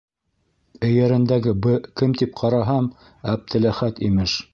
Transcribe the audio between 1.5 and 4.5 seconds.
бы кем тип ҡараһам, Әптеләхәт, имеш.